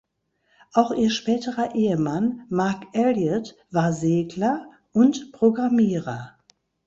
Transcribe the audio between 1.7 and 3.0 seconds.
Ehemann Mark